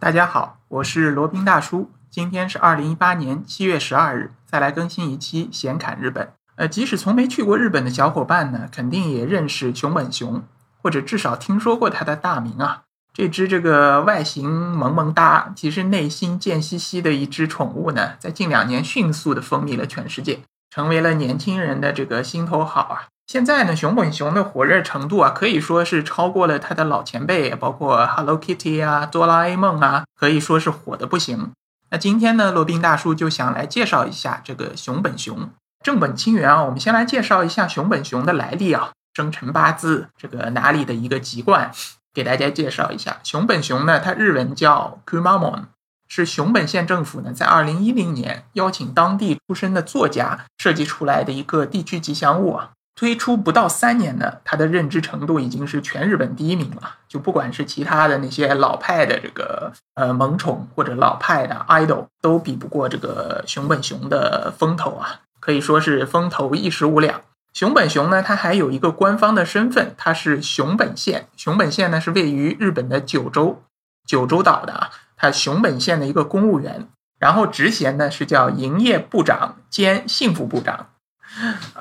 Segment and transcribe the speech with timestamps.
[0.00, 1.90] 大家好，我是罗宾大叔。
[2.08, 6.32] 今天是二零一八年七月十二日，再来更新一期闲侃日本。
[6.56, 10.42] 呃，即使从没去过日本的小伙伴呢，肯定也认识熊本熊，
[10.82, 12.84] 或者至少听说过它的大名啊。
[13.12, 20.40] 这只这个外形萌萌哒，其实内心贱兮兮的一只宠物呢，在近两年迅速的风靡了全世界，
[20.70, 23.08] 成为了年轻人的这个心头好啊。
[23.30, 31.52] 现在呢，熊本熊的火热程度啊，可以说是超过了它的老前辈，包括 Hello Kitty 啊、哆啦 A 梦啊，可以说是火的不行。
[31.90, 35.48] 那今天呢，罗宾大叔就想来介绍一下这个熊本熊。
[35.84, 41.70] 正本清源啊，我们先来介绍一下熊本熊的来历啊，生辰八字，这个哪里的一个籍贯，
[42.12, 43.20] 给大家介绍一下。
[43.22, 45.66] 熊本熊呢，它日文叫 Kumamon，
[46.08, 52.70] 是熊本县政府呢在二零一零年邀请当地出身的作家设计出来的一个地区吉祥物啊。
[53.00, 56.96] 推出不到三年呢，它的认知程度已经是全日本第一名了。
[57.08, 67.22] 就不管是其他的那些老派的这个呃萌宠，或者老派的 idol，都比不过这个熊本熊的风头啊，可以说是风头一时无两。
[67.54, 71.28] 熊本熊呢，它还有一个官方的身份，它是熊本县。
[71.38, 73.62] 熊本县呢是位于日本的九州
[74.06, 76.86] 九州岛的啊，它熊本县的一个公务员，
[77.18, 80.88] 然后职衔呢是叫营业部长兼幸福部长。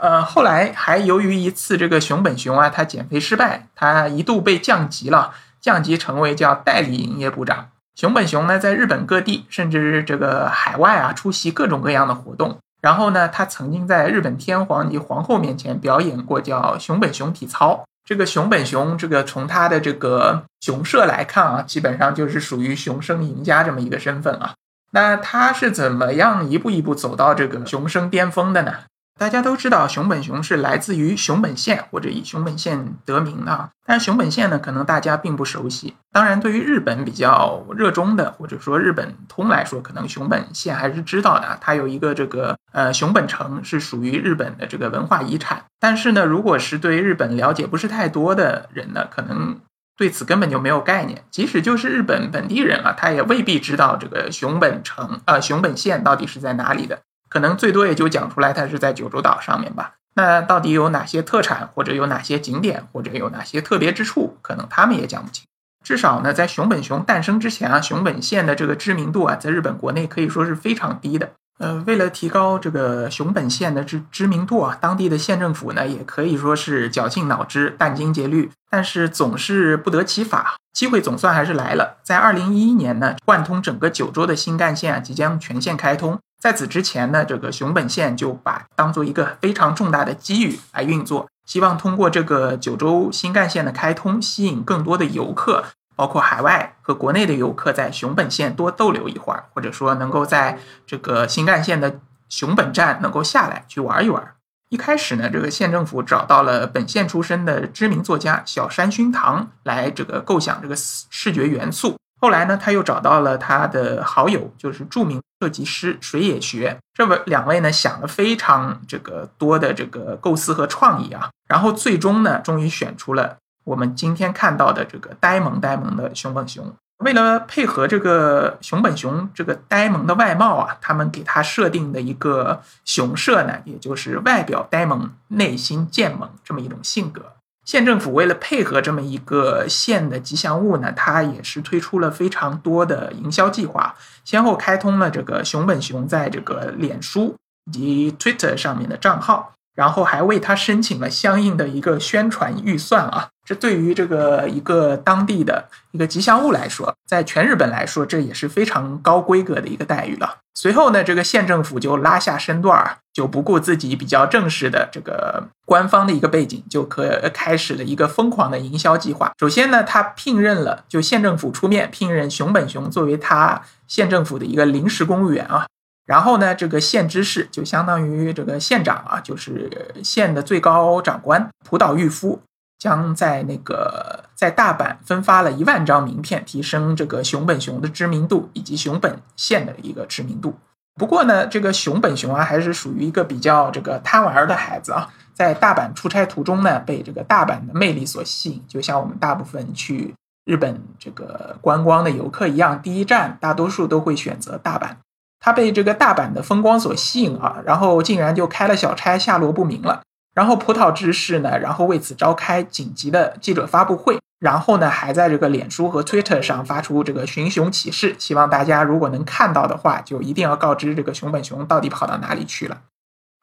[0.00, 7.68] 呃，后来还由于一次这个熊本熊啊，他减肥失败，他一度被降级了，降级成为叫代理营业部长。
[7.94, 12.58] 熊本熊呢，在日本各地甚至这个海外啊，出席各种各样的活动。
[12.80, 17.84] 然后呢，他曾经在日本天皇及皇后面前表演过叫熊本熊体操。
[18.04, 24.54] 这个熊本熊，这个从他的这个熊社来看啊，基本上就是属于熊生赢家这么一个身份啊。
[24.92, 28.74] 那他是怎么样一步一步走到这个熊生巅峰的呢？
[29.18, 35.94] 大家都知道熊本熊是来自于熊本县或者以熊本县得名的，但是熊本县呢，可能大家并不熟悉。
[36.12, 41.58] 当然，对于日本比较热衷的或者说日本通来说，可能熊本县还是知道的。
[41.60, 45.64] 它有一个这个呃熊本城是属于日本的这个文化遗产。
[45.80, 49.58] 但是呢，如果是对日本了解不是太多的人呢，可能
[49.96, 51.24] 对此根本就没有概念。
[51.32, 57.00] 即使就是日本本地人啊，他也未必知道这个熊本城呃熊本县到底是在哪里的。
[57.28, 59.94] 可能最多也就讲出来，它是在九州岛上面吧。
[60.14, 65.44] 那到底有哪些特产，或者有哪些景点，或者有哪些特别之处，可能他们也讲不清。
[65.84, 71.30] 至少呢，在熊本熊诞生之前啊，熊本县的这个知名度啊，在日本国内可以说是非常低的。
[71.58, 80.56] 呃，为了提高这个熊本县的知知名度啊，当地的县政府呢，也可以说是绞尽脑汁、殚精竭虑，但是总是不得其法。
[80.72, 86.18] 机会总算还是来了，在二零一一年呢，贯通整个九州的新干线啊，即将全线开通。
[86.38, 95.64] 在此之前呢，这个熊本县就把当做一个非常重大的机遇来运作，希望通过这个九州新干线的开通，吸引更多的游客，
[95.96, 104.34] 包括海外和国内的游客，在熊本县多逗留一会儿，或者说能够在这个新干线的熊本站能够下来去玩一玩。
[104.70, 111.96] 一开始呢，这个县政府找到了本县出身的知名作家小山熏堂来这个构想这个视觉元素。
[112.20, 116.78] 后来呢，他又找到了他的好友，就是著名设计师水野学。
[116.94, 126.74] 这位两位呢，想了非常这个多的这个构思和创意啊，然后最终呢，终于选出了我们今天看到的这个呆萌呆萌的熊本熊。
[127.04, 137.34] 为了配合这个熊本熊这个呆萌的外貌啊，他们给他设定的一个熊设呢，也就是外表呆萌，内心贱萌这么一种性格。
[137.68, 143.94] 县政府为了配合这么一个县的吉祥物呢，它也是推出了非常多的营销计划，
[144.24, 147.36] 先后开通了这个熊本熊在这个脸书
[147.66, 149.52] 以及 Twitter 上面的账号。
[149.78, 160.38] 然后还为他申请了相应的一个宣传预算啊，这对于这个一个当地的一个吉祥物来说，在全日本来说，这也是非常高规格的一个待遇了。
[160.56, 169.30] 随后呢，这个县政府就拉下身段儿，就不顾自己比较正式的这个官方的一个背景，就可开始了一个疯狂的营销计划。
[169.38, 175.68] 首先呢，他聘任了就县政府出面聘任熊本熊作为他县政府的一个临时公务员啊。
[176.08, 179.70] 然后呢，这个县知事就相当于这个县长啊，就是
[180.02, 182.40] 县的最高长官浦岛裕夫，
[182.78, 190.56] 将在那个在大阪分发了一万张名片，提升这个熊本熊的知名度以及熊本县的一个知名度。
[190.94, 200.14] 不过呢，这个熊本熊啊，还是属于一个比较这个贪玩的孩子啊，在大阪出差途中呢，被这个大阪的魅力所吸引，就像我们大部分去
[200.46, 204.96] 日本这个观光的游客一样，第一站大多数都会选择大阪。
[205.40, 210.02] 他被这个大阪的风光所吸引啊，然后竟然就开了小差，下落不明了。
[210.34, 222.82] 然后葡萄之士呢，然后为此召开紧急的记者发布会，然后呢，还在这个脸书和 Twitter 上发出这个寻熊启事，希望大家如果能看到的话，就一定要告知这个熊本熊到底跑到哪里去了。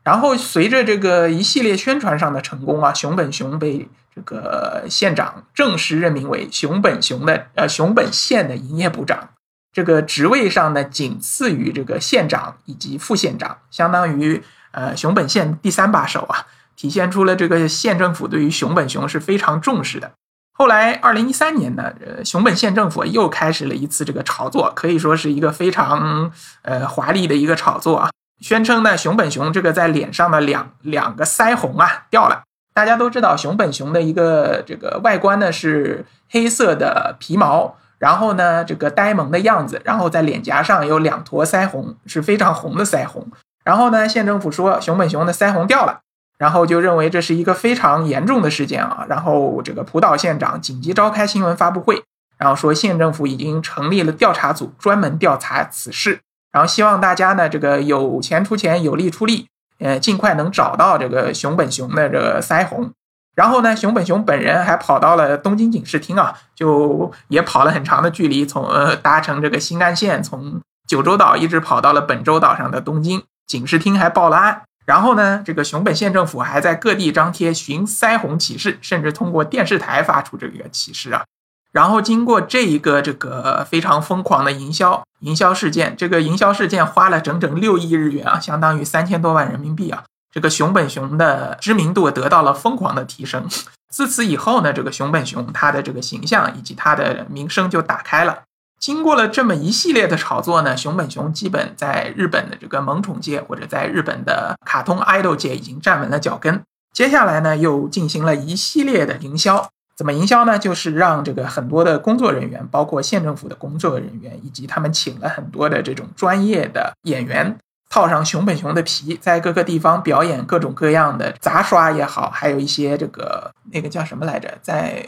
[0.03, 9.29] 然后随着这个一系列宣传上的成功啊，熊本熊被这个县长正式任命为熊本熊的呃熊本县的营业部长，
[9.75, 14.41] 这个职位上呢仅次于这个县长以及副县长，相当于
[14.71, 20.13] 呃熊本县第三把手啊，体现出了这个县政府对于熊本熊是非常重视的。
[20.53, 26.31] 后来二零一三年呢，呃熊本县政府又开始了一次这个炒作，可以说是一个非常
[26.61, 28.09] 呃华丽的一个炒作啊。
[28.39, 32.43] 宣称呢，熊本熊这个在脸上的两两个腮红啊掉了。
[32.73, 43.27] 大家都知道，熊本熊的一个这个外观呢是黑色的皮毛，然后呢这个呆萌的样子，然后在脸颊上有两坨腮红，是非常红的腮红。
[43.63, 46.01] 然后呢，县政府说熊本熊的腮红掉了，
[46.37, 49.05] 然后就认为这是一个非常严重的事件啊。
[49.09, 52.03] 然后这个浦岛县长紧急召开新闻发布会，
[52.37, 56.19] 然后说县政府已经成立了调查组，专门调查此事。
[56.51, 59.47] 然后希望大家呢，这个有钱出钱，有力出力，
[59.79, 62.91] 呃，尽快能找到这个熊本熊的这个腮红。
[63.35, 74.61] 然后呢，熊本熊本人还跑到了东京警视厅啊，就也跑了很长的距离，从呃搭乘这个新干线从九州岛一直跑到了本州岛上的东京警视厅，还报了案。
[74.85, 81.23] 然后呢，这个熊本县政府还在各地张贴寻腮红启事，甚至通过电视台发出这个启事啊。
[81.71, 90.03] 然后经过这一个这个非常疯狂的营销营销事件，这个营销事件花了整整六亿日元啊，相当于三千多万人民币啊。
[90.35, 93.47] 这个熊本熊的知名度得到了疯狂的提升。
[93.89, 98.39] 自此以后呢，这个熊本熊它的这个形象以及它的名声就打开了。
[98.77, 106.61] 经过了这么一系列的炒作呢，熊本熊基本在日本的这个萌宠界或者在日本的卡通 idol 界已经站稳了脚跟。
[106.93, 109.69] 接下来呢，又进行了一系列的营销。
[109.95, 110.59] 怎么营销呢？
[110.59, 117.57] 就是让这个很多的工作人员，包括县政府的工作人员，以及他们请了很多的这种专业的演员，
[117.95, 125.01] 套上熊本熊的皮，在各个地方表演各种各样的杂耍也好，还有一些这个那个叫什么来着，在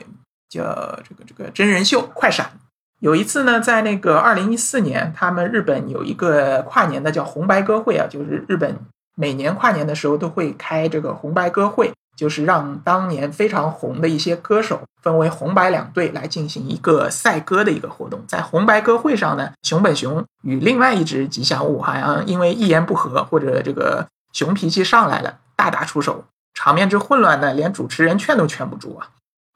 [0.48, 0.64] 叫
[1.04, 2.50] 这个这个真人秀快闪。
[3.02, 8.78] 有一次呢，在那个二零一四年，他们日本有一个跨年的叫红白歌会啊，就是日本
[9.18, 11.92] 每年跨年的时候都会开这个红白歌会。
[12.18, 18.20] 就是让当年非常红的一些歌手分为红白两队来进行一个赛歌的一个活动。
[18.28, 26.26] 在红白歌会上呢，熊本熊与另外一只吉祥物好像因为一言不合或者这个熊脾气上来了，大打出手，
[26.56, 29.10] 场面之混乱呢，连主持人劝都劝不住啊。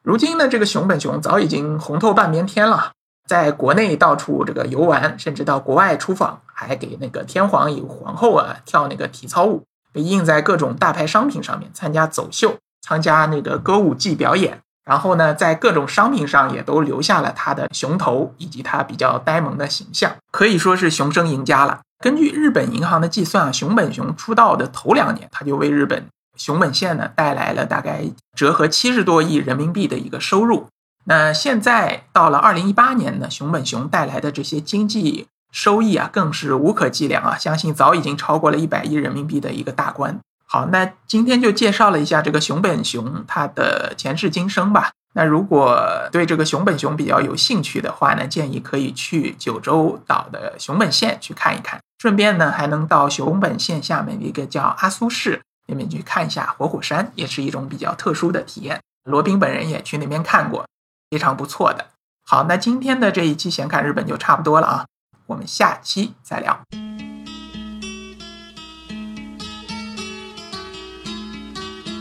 [0.03, 2.91] 如今呢，这个熊本熊早已经红透半边天了，
[3.27, 9.63] 在国内到处这个游玩，甚至到国外出访，还给那个天皇与皇后啊跳那个体操舞。
[9.93, 21.81] 被印在各种大牌商品上面，参加走秀，参加那个歌舞伎表演，然后呢，在各种商品上也都留下了他的熊头以及他比较呆萌的形象，可以说是熊生赢家了。
[22.03, 28.03] 根据日本银行的计算，熊本熊出道的头两年，他就为日本熊本县呢带来了大概
[28.35, 30.67] 折合七十多亿人民币的一个收入。
[31.05, 35.27] 那现在到了二零一八年呢，熊本熊带来的这些经济。
[35.51, 37.37] 收益啊，更是无可计量啊！
[37.37, 40.19] 相信早已经超过了一百亿人民币的一个大关。
[40.45, 44.91] 好，那今天就介绍了一下这个熊本熊它的前世今生吧。
[45.13, 58.79] 那如果对这个熊本熊比较有兴趣的话呢，建议可以去九州岛的熊本县去看一看，顺便呢还能到熊本县下面一个叫阿苏市那边去看一下活火山，也是一种比较特殊的体验。
[59.03, 60.65] 罗宾本人也去那边看过，
[61.09, 61.87] 非常不错的。
[62.25, 64.85] 好，那今天的这一期闲侃日本就差不多了啊。
[65.31, 66.61] 我们下期再聊。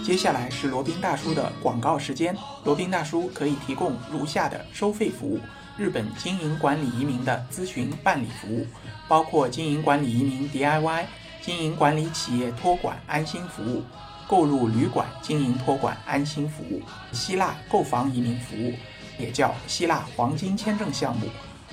[0.04, 2.36] 接下来是罗宾大叔的广告时间。
[2.64, 5.38] 罗宾大叔可以提供如下的收费服务：
[5.78, 8.66] 日本经营管理移民的咨询办理服务，
[9.06, 11.04] 包括经营管理移民 DIY、
[11.40, 13.84] 经营管理企业托管安心服务、
[14.26, 16.82] 购入旅馆经营托管安心服务、
[17.12, 18.74] 希腊购房移民服务，
[19.20, 21.28] 也叫希腊黄金签证项目。